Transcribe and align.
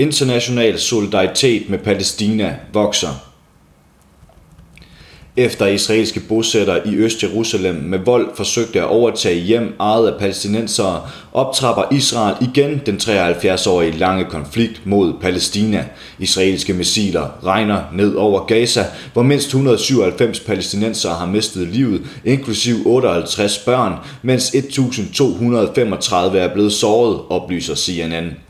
International 0.00 0.78
solidaritet 0.78 1.70
med 1.70 1.78
Palæstina 1.78 2.56
vokser. 2.72 3.08
Efter 5.36 5.66
israelske 5.66 6.20
bosættere 6.20 6.88
i 6.88 6.96
Øst-Jerusalem 6.96 7.74
med 7.74 7.98
vold 7.98 8.36
forsøgte 8.36 8.80
at 8.80 8.86
overtage 8.86 9.40
hjem 9.40 9.74
ejet 9.80 10.08
af 10.08 10.18
palæstinensere, 10.18 11.02
optrapper 11.32 11.82
Israel 11.92 12.34
igen 12.40 12.80
den 12.86 12.96
73-årige 12.96 13.98
lange 13.98 14.24
konflikt 14.24 14.86
mod 14.86 15.12
Palæstina. 15.20 15.84
Israelske 16.18 16.72
missiler 16.72 17.44
regner 17.44 17.82
ned 17.94 18.14
over 18.14 18.46
Gaza, 18.46 18.84
hvor 19.12 19.22
mindst 19.22 19.46
197 19.46 20.40
palæstinensere 20.40 21.14
har 21.14 21.26
mistet 21.26 21.68
livet, 21.68 22.02
inklusiv 22.24 22.76
58 22.86 23.58
børn, 23.58 23.94
mens 24.22 24.54
1235 24.54 26.38
er 26.38 26.52
blevet 26.54 26.72
såret, 26.72 27.20
oplyser 27.28 27.74
CNN. 27.74 28.49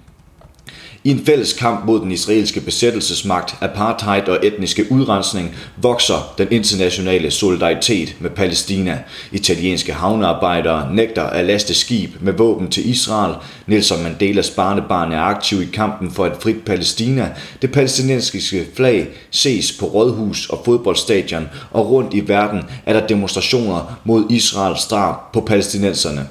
I 1.05 1.11
en 1.11 1.27
fælles 1.27 1.53
kamp 1.53 1.85
mod 1.85 2.01
den 2.01 2.13
israelske 2.13 2.61
besættelsesmagt, 2.61 3.55
apartheid 3.61 4.29
og 4.29 4.47
etniske 4.47 4.93
udrensning 4.93 5.55
vokser 5.77 6.35
den 6.39 6.49
internationale 6.51 7.31
solidaritet 7.31 8.17
med 8.21 8.31
Palæstina. 8.31 8.99
Italienske 9.33 9.93
havnearbejdere 9.93 10.95
nægter 10.95 11.23
at 11.23 11.45
laste 11.45 11.75
skib 11.75 12.11
med 12.21 12.33
våben 12.33 12.71
til 12.71 12.91
Israel. 12.91 13.35
Nelson 13.67 14.03
Mandelas 14.03 14.51
barnebarn 14.51 15.13
er 15.13 15.21
aktiv 15.21 15.63
i 15.63 15.69
kampen 15.73 16.11
for 16.11 16.27
et 16.27 16.37
frit 16.41 16.65
Palæstina. 16.65 17.30
Det 17.63 17.73
palæstinensiske 17.73 18.67
flag 18.77 19.09
ses 19.30 19.73
på 19.73 19.87
rådhus 19.87 20.49
og 20.49 20.63
fodboldstadion, 20.65 21.49
og 21.71 21.91
rundt 21.91 22.15
i 22.15 22.29
verden 22.29 22.63
er 22.87 22.93
der 22.93 23.07
demonstrationer 23.07 24.01
mod 24.05 24.24
Israels 24.30 24.87
drab 24.87 25.33
på 25.33 25.41
palæstinenserne. 25.41 26.29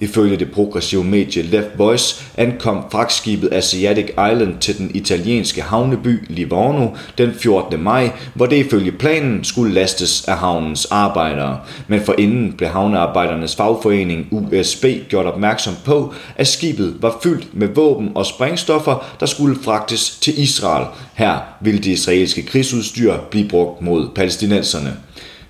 Ifølge 0.00 0.36
det 0.36 0.52
progressive 0.52 1.04
medie 1.04 1.42
Left 1.42 1.78
Voice 1.78 2.24
ankom 2.36 2.84
fragtskibet 2.92 3.52
Asiatic 3.52 4.06
Island 4.06 4.58
til 4.60 4.78
den 4.78 4.90
italienske 4.94 5.62
havneby 5.62 6.24
Livorno 6.28 6.88
den 7.18 7.34
14. 7.34 7.82
maj, 7.82 8.10
hvor 8.34 8.46
det 8.46 8.56
ifølge 8.56 8.92
planen 8.92 9.44
skulle 9.44 9.74
lastes 9.74 10.24
af 10.28 10.36
havnens 10.36 10.84
arbejdere. 10.84 11.58
Men 11.88 12.00
forinden 12.00 12.52
blev 12.52 12.68
havnearbejdernes 12.68 13.56
fagforening 13.56 14.28
USB 14.30 14.84
gjort 15.08 15.26
opmærksom 15.26 15.74
på, 15.84 16.14
at 16.36 16.48
skibet 16.48 16.96
var 17.00 17.18
fyldt 17.22 17.46
med 17.52 17.68
våben 17.68 18.10
og 18.14 18.26
sprængstoffer, 18.26 19.16
der 19.20 19.26
skulle 19.26 19.56
fragtes 19.62 20.10
til 20.10 20.42
Israel. 20.42 20.86
Her 21.14 21.38
ville 21.60 21.80
det 21.80 21.90
israelske 21.90 22.42
krigsudstyr 22.42 23.14
blive 23.30 23.48
brugt 23.48 23.82
mod 23.82 24.08
palæstinenserne. 24.14 24.96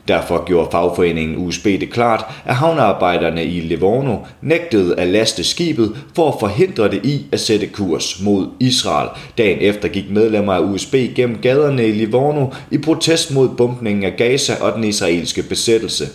Derfor 0.09 0.45
gjorde 0.47 0.69
fagforeningen 0.73 1.47
USB 1.47 1.65
det 1.65 1.91
klart, 1.91 2.25
at 2.45 2.56
havnearbejderne 2.56 3.45
i 3.45 3.61
Livorno 3.61 4.17
nægtede 4.43 5.01
at 5.01 5.09
laste 5.09 5.45
skibet 5.45 5.97
for 6.15 6.29
at 6.29 6.41
forhindre 6.41 6.91
det 6.91 7.06
i 7.06 7.27
at 7.33 7.41
sætte 7.41 7.67
kurs 7.67 8.21
mod 8.23 8.47
Israel. 8.61 9.09
Dagen 9.39 9.59
efter 9.61 9.89
gik 9.89 10.11
medlemmer 10.11 10.53
af 10.53 10.61
USB 10.61 10.95
gennem 11.15 11.39
gaderne 11.39 11.89
i 11.89 11.93
Livorno 11.93 12.47
i 12.71 12.78
protest 12.78 13.34
mod 13.34 13.48
bumpningen 13.48 14.05
af 14.05 14.17
Gaza 14.17 14.55
og 14.61 14.73
den 14.73 14.84
israelske 14.84 15.43
besættelse. 15.43 16.09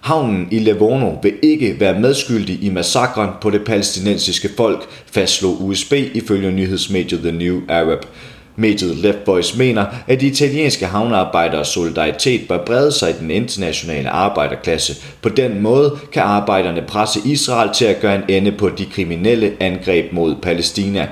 Havnen 0.00 0.48
i 0.50 0.58
Livorno 0.58 1.10
vil 1.22 1.34
ikke 1.42 1.80
være 1.80 2.00
medskyldig 2.00 2.64
i 2.64 2.68
massakren 2.68 3.30
på 3.40 3.50
det 3.50 3.64
palæstinensiske 3.64 4.48
folk, 4.56 4.88
fastslog 5.06 5.62
USB 5.62 5.92
ifølge 5.92 6.52
nyhedsmediet 6.52 7.20
The 7.20 7.32
New 7.32 7.60
Arab. 7.68 8.06
Mediet 8.60 8.96
Left 8.96 9.24
Boys 9.24 9.56
mener, 9.56 9.86
at 10.06 10.20
de 10.20 10.26
italienske 10.26 10.86
havnearbejderes 10.86 11.68
solidaritet 11.68 12.48
bør 12.48 12.64
brede 12.64 12.92
sig 12.92 13.10
i 13.10 13.14
den 13.20 13.30
internationale 13.30 14.10
arbejderklasse. 14.10 14.94
På 15.22 15.28
den 15.28 15.60
måde 15.62 15.98
kan 16.12 16.22
arbejderne 16.22 16.82
presse 16.88 17.20
Israel 17.24 17.70
til 17.74 17.84
at 17.84 18.00
gøre 18.00 18.14
en 18.14 18.24
ende 18.28 18.52
på 18.52 18.68
de 18.68 18.86
kriminelle 18.86 19.52
angreb 19.60 20.12
mod 20.12 20.34
Palæstina. 20.42 21.08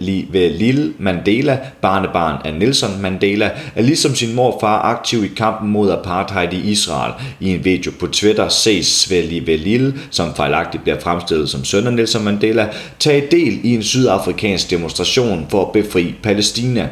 Lille 0.00 0.92
Mandela, 0.98 1.58
barnebarn 1.82 2.40
af 2.44 2.54
Nelson 2.54 3.00
Mandela, 3.00 3.50
er 3.74 3.82
ligesom 3.82 4.14
sin 4.14 4.34
morfar 4.34 4.82
aktiv 4.82 5.24
i 5.24 5.30
kampen 5.36 5.70
mod 5.70 5.90
apartheid 5.90 6.52
i 6.52 6.70
Israel. 6.70 7.12
I 7.40 7.54
en 7.54 7.64
video 7.64 7.92
på 8.00 8.06
Twitter 8.06 8.48
ses 8.48 9.10
Lille, 9.56 9.94
som 10.10 10.34
fejlagtigt 10.34 10.82
bliver 10.82 11.00
fremstillet 11.00 11.50
som 11.50 11.64
søn 11.64 11.86
af 11.86 11.92
Nelson 11.92 12.24
Mandela, 12.24 12.68
tage 12.98 13.26
del 13.30 13.60
i 13.64 13.74
en 13.74 13.82
sydafrikansk 13.82 14.70
demonstration 14.70 15.46
for 15.50 15.66
at 15.66 15.72
befri 15.72 16.14
Palæstina. 16.22 16.88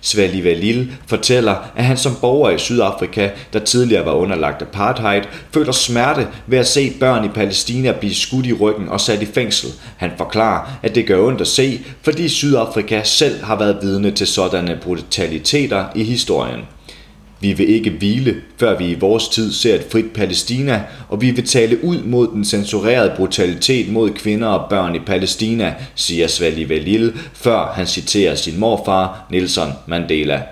Svali 0.00 0.44
Valil 0.44 0.92
fortæller, 1.06 1.54
at 1.76 1.84
han 1.84 1.96
som 1.96 2.16
borger 2.20 2.50
i 2.50 2.58
Sydafrika, 2.58 3.30
der 3.52 3.58
tidligere 3.58 4.06
var 4.06 4.12
underlagt 4.12 4.62
apartheid, 4.62 5.22
føler 5.54 5.72
smerte 5.72 6.26
ved 6.46 6.58
at 6.58 6.66
se 6.66 6.92
børn 7.00 7.24
i 7.24 7.28
Palæstina 7.28 7.92
blive 7.92 8.14
skudt 8.14 8.46
i 8.46 8.52
ryggen 8.52 8.88
og 8.88 9.00
sat 9.00 9.22
i 9.22 9.26
fængsel. 9.26 9.70
Han 9.96 10.10
forklarer, 10.16 10.78
at 10.82 10.94
det 10.94 11.06
gør 11.06 11.26
ondt 11.26 11.40
at 11.40 11.46
se, 11.46 11.80
fordi 12.02 12.28
Sydafrika 12.28 13.02
selv 13.04 13.44
har 13.44 13.56
været 13.56 13.78
vidne 13.82 14.10
til 14.10 14.26
sådanne 14.26 14.78
brutaliteter 14.82 15.84
i 15.94 16.04
historien. 16.04 16.60
Vi 17.40 17.52
vil 17.52 17.68
ikke 17.68 17.90
hvile, 17.90 18.36
før 18.56 18.78
vi 18.78 18.86
i 18.86 18.94
vores 18.94 19.28
tid 19.28 19.52
ser 19.52 19.74
et 19.74 19.86
frit 19.90 20.12
Palæstina, 20.14 20.82
og 21.08 21.20
vi 21.20 21.30
vil 21.30 21.46
tale 21.46 21.84
ud 21.84 22.02
mod 22.02 22.28
den 22.28 22.44
censurerede 22.44 23.12
brutalitet 23.16 23.92
mod 23.92 24.10
kvinder 24.10 24.48
og 24.48 24.70
børn 24.70 24.94
i 24.94 24.98
Palæstina, 24.98 25.74
siger 25.94 26.26
Svali 26.26 26.68
Valil, 26.68 27.12
før 27.32 27.72
han 27.74 27.86
citerer 27.86 28.34
sin 28.34 28.58
morfar 28.60 29.26
Nelson 29.30 29.72
Mandela. 29.86 30.42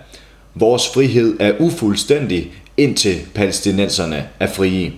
Vores 0.54 0.88
frihed 0.94 1.36
er 1.40 1.52
ufuldstændig, 1.60 2.52
indtil 2.76 3.16
palæstinenserne 3.34 4.28
er 4.40 4.46
frie. 4.46 4.92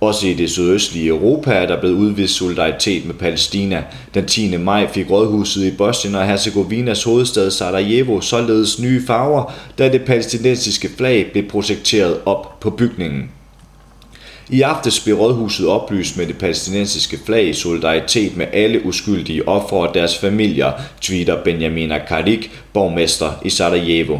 Også 0.00 0.26
i 0.26 0.34
det 0.34 0.50
sydøstlige 0.50 1.08
Europa 1.08 1.50
er 1.50 1.66
der 1.66 1.80
blevet 1.80 1.94
udvist 1.94 2.34
solidaritet 2.34 3.06
med 3.06 3.14
Palæstina. 3.14 3.84
Den 4.14 4.26
10. 4.26 4.56
maj 4.56 4.92
fik 4.92 5.10
rådhuset 5.10 5.64
i 5.64 5.70
Bosnien 5.70 6.14
og 6.14 6.26
Herzegovinas 6.26 7.04
hovedstad 7.04 7.50
Sarajevo 7.50 8.20
således 8.20 8.80
nye 8.80 9.06
farver, 9.06 9.52
da 9.78 9.92
det 9.92 10.02
palæstinensiske 10.02 10.90
flag 10.96 11.26
blev 11.32 11.48
projekteret 11.48 12.20
op 12.24 12.60
på 12.60 12.70
bygningen. 12.70 13.30
I 14.50 14.62
aftes 14.62 15.00
blev 15.00 15.16
rådhuset 15.16 15.66
oplyst 15.66 16.16
med 16.16 16.26
det 16.26 16.38
palæstinensiske 16.38 17.18
flag 17.26 17.48
i 17.48 17.52
solidaritet 17.52 18.36
med 18.36 18.46
alle 18.52 18.86
uskyldige 18.86 19.48
ofre 19.48 19.88
og 19.88 19.94
deres 19.94 20.18
familier, 20.18 20.72
tweeter 21.00 21.44
Benjamin 21.44 21.92
Karik, 22.08 22.50
borgmester 22.72 23.32
i 23.44 23.50
Sarajevo. 23.50 24.18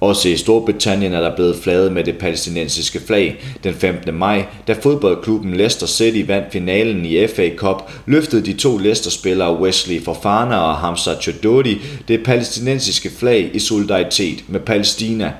Også 0.00 0.28
i 0.28 0.36
Storbritannien 0.36 1.12
er 1.12 1.20
der 1.20 1.36
blevet 1.36 1.56
flaget 1.56 1.92
med 1.92 2.04
det 2.04 2.18
palæstinensiske 2.18 3.00
flag. 3.06 3.36
Den 3.64 3.74
15. 3.74 4.14
maj, 4.14 4.44
da 4.68 4.72
fodboldklubben 4.72 5.54
Leicester 5.54 5.86
City 5.86 6.22
vandt 6.26 6.52
finalen 6.52 7.04
i 7.04 7.26
FA 7.26 7.50
Cup, 7.56 7.90
løftede 8.06 8.46
de 8.46 8.52
to 8.52 8.78
Leicester-spillere 8.78 9.60
Wesley 9.60 10.02
Fofana 10.02 10.56
og 10.56 10.76
Hamza 10.76 11.14
Chododi 11.20 11.78
det 12.08 12.24
palæstinensiske 12.24 13.10
flag 13.18 13.50
i 13.54 13.58
solidaritet 13.58 14.44
med 14.48 14.60
Palæstina. 14.60 15.32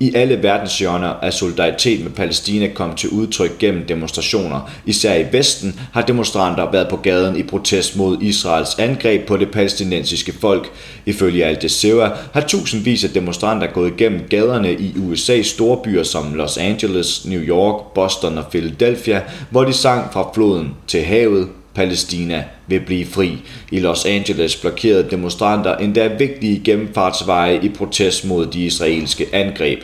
I 0.00 0.14
alle 0.14 0.42
verdenshjørner 0.42 1.14
er 1.22 1.30
solidaritet 1.30 2.04
med 2.04 2.10
Palæstina 2.10 2.68
kommet 2.74 2.98
til 2.98 3.08
udtryk 3.08 3.58
gennem 3.58 3.86
demonstrationer. 3.86 4.70
Især 4.86 5.14
i 5.14 5.24
Vesten 5.32 5.80
har 5.92 6.02
demonstranter 6.02 6.70
været 6.70 6.88
på 6.88 6.96
gaden 6.96 7.36
i 7.36 7.42
protest 7.42 7.96
mod 7.96 8.22
Israels 8.22 8.78
angreb 8.78 9.26
på 9.26 9.36
det 9.36 9.50
palæstinensiske 9.50 10.32
folk. 10.40 10.70
Ifølge 11.06 11.44
Al 11.44 11.58
Jazeera 11.62 12.16
har 12.32 12.40
tusindvis 12.40 13.04
af 13.04 13.10
demonstranter 13.10 13.66
gået 13.66 13.92
igennem 13.92 14.20
gaderne 14.30 14.72
i 14.72 14.90
USA's 14.90 15.42
store 15.42 15.78
byer 15.84 16.02
som 16.02 16.34
Los 16.34 16.56
Angeles, 16.56 17.26
New 17.26 17.40
York, 17.40 17.94
Boston 17.94 18.38
og 18.38 18.46
Philadelphia, 18.50 19.22
hvor 19.50 19.64
de 19.64 19.72
sang 19.72 20.12
fra 20.12 20.30
floden 20.34 20.74
til 20.86 21.02
havet, 21.02 21.48
Palæstina 21.78 22.44
vil 22.66 22.80
blive 22.80 23.06
fri. 23.06 23.38
I 23.72 23.78
Los 23.78 24.04
Angeles 24.04 24.56
blokerede 24.56 25.10
demonstranter 25.10 25.76
endda 25.76 26.06
vigtige 26.06 26.60
gennemfartsveje 26.64 27.60
i 27.62 27.68
protest 27.68 28.24
mod 28.24 28.46
de 28.46 28.64
israelske 28.64 29.26
angreb. 29.32 29.82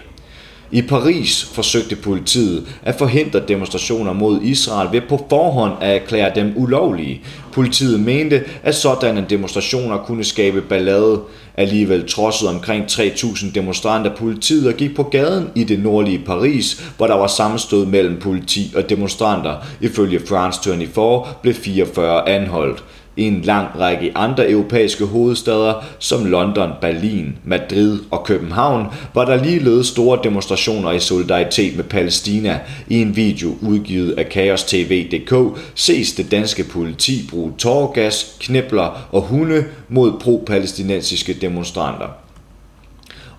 I 0.75 0.83
Paris 0.83 1.45
forsøgte 1.45 1.97
politiet 1.97 2.67
at 2.83 2.95
forhindre 2.95 3.41
demonstrationer 3.49 4.13
mod 4.13 4.41
Israel 4.43 4.93
ved 4.93 5.01
på 5.09 5.27
forhånd 5.29 5.73
at 5.81 5.97
erklære 5.97 6.33
dem 6.35 6.53
ulovlige. 6.57 7.21
Politiet 7.53 8.01
mente, 8.01 8.45
at 8.63 8.75
sådanne 8.75 9.27
demonstrationer 9.31 9.99
kunne 9.99 10.25
skabe 10.25 10.61
ballade. 10.61 11.21
Alligevel 11.57 12.09
trodsede 12.09 12.51
omkring 12.51 12.85
3.000 12.85 13.53
demonstranter 13.55 14.17
politiet 14.17 14.69
og 14.69 14.75
gik 14.75 14.97
på 14.97 15.03
gaden 15.03 15.51
i 15.55 15.65
det 15.65 15.79
nordlige 15.79 16.23
Paris, 16.27 16.83
hvor 16.97 17.07
der 17.07 17.15
var 17.15 17.27
sammenstød 17.27 17.87
mellem 17.87 18.21
politi 18.21 18.73
og 18.77 18.91
demonstranter. 18.91 19.55
Ifølge 19.81 20.21
France 20.29 20.61
24 20.65 21.23
blev 21.43 21.55
44 21.55 22.29
anholdt. 22.29 22.85
I 23.17 23.23
en 23.23 23.41
lang 23.41 23.69
række 23.81 24.13
andre 24.15 24.51
europæiske 24.51 25.05
hovedsteder 25.05 25.85
som 25.99 26.25
London, 26.25 26.71
Berlin, 26.81 27.39
Madrid 27.45 27.99
og 28.11 28.25
København 28.25 28.87
var 29.15 29.25
der 29.25 29.45
ligeledes 29.45 29.87
store 29.87 30.19
demonstrationer 30.25 30.93
i 30.93 31.01
solidaritet 31.01 31.77
med 31.77 31.85
Palæstina. 31.85 32.61
I 32.89 33.03
en 33.03 33.17
video 33.17 33.49
udgivet 33.63 34.13
af 34.13 34.27
Chaos 34.33 34.65
TV.dk 34.65 35.59
ses 35.75 36.13
det 36.13 36.31
danske 36.31 36.65
politi 36.65 37.29
bruge 37.31 37.53
tårgas, 37.59 38.37
knibler 38.41 39.09
og 39.13 39.23
hunde 39.23 39.65
mod 39.89 40.13
pro-palæstinensiske 40.21 41.33
demonstranter. 41.33 42.24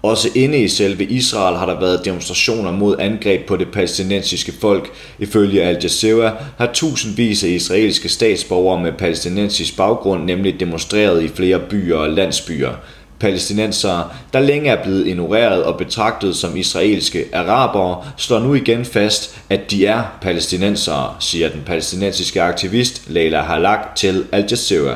Også 0.05 0.29
inde 0.35 0.57
i 0.57 0.67
selve 0.67 1.03
Israel 1.03 1.57
har 1.57 1.65
der 1.65 1.79
været 1.79 2.05
demonstrationer 2.05 2.71
mod 2.71 2.95
angreb 2.99 3.47
på 3.47 3.57
det 3.57 3.67
palæstinensiske 3.71 4.53
folk. 4.61 4.91
Ifølge 5.19 5.63
Al 5.63 5.77
Jazeera 5.83 6.33
har 6.57 6.69
tusindvis 6.73 7.43
af 7.43 7.47
israelske 7.47 8.09
statsborgere 8.09 8.81
med 8.81 8.91
palæstinensisk 8.91 9.77
baggrund 9.77 10.23
nemlig 10.23 10.59
demonstreret 10.59 11.23
i 11.23 11.27
flere 11.27 11.59
byer 11.59 11.97
og 11.97 12.09
landsbyer 12.09 12.73
palæstinensere, 13.19 14.09
der 14.33 14.39
længe 14.39 14.69
er 14.69 14.83
blevet 14.83 15.07
ignoreret 15.07 15.63
og 15.63 15.77
betragtet 15.77 16.35
som 16.35 16.57
israelske 16.57 17.25
arabere, 17.33 18.03
slår 18.17 18.39
nu 18.39 18.53
igen 18.53 18.85
fast, 18.85 19.37
at 19.49 19.71
de 19.71 19.85
er 19.85 20.03
palæstinensere, 20.21 21.15
siger 21.19 21.49
den 21.49 21.61
palæstinensiske 21.65 22.41
aktivist 22.41 23.09
Leila 23.09 23.41
Halak 23.41 23.95
til 23.95 24.25
Al 24.31 24.45
Jazeera. 24.51 24.95